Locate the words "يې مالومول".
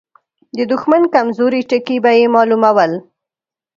2.19-2.91